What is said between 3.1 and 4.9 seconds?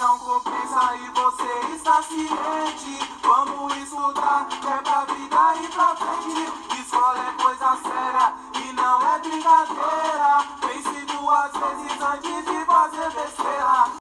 Vamos estudar, tá. é